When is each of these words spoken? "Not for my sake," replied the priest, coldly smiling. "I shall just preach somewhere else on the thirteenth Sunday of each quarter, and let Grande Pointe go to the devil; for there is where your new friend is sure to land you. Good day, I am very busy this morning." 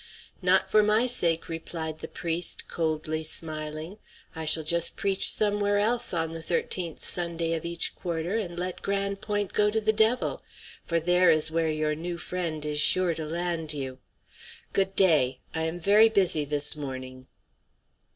"Not 0.41 0.71
for 0.71 0.81
my 0.81 1.05
sake," 1.05 1.47
replied 1.47 1.99
the 1.99 2.07
priest, 2.07 2.67
coldly 2.67 3.23
smiling. 3.23 3.99
"I 4.35 4.45
shall 4.45 4.63
just 4.63 4.95
preach 4.95 5.29
somewhere 5.29 5.77
else 5.77 6.11
on 6.11 6.31
the 6.31 6.41
thirteenth 6.41 7.05
Sunday 7.05 7.53
of 7.53 7.65
each 7.65 7.93
quarter, 7.95 8.35
and 8.35 8.57
let 8.57 8.81
Grande 8.81 9.21
Pointe 9.21 9.53
go 9.53 9.69
to 9.69 9.79
the 9.79 9.93
devil; 9.93 10.41
for 10.83 10.99
there 10.99 11.29
is 11.29 11.51
where 11.51 11.69
your 11.69 11.93
new 11.93 12.17
friend 12.17 12.65
is 12.65 12.79
sure 12.79 13.13
to 13.13 13.25
land 13.25 13.73
you. 13.75 13.99
Good 14.73 14.95
day, 14.95 15.37
I 15.53 15.65
am 15.65 15.79
very 15.79 16.09
busy 16.09 16.45
this 16.45 16.75
morning." 16.75 17.27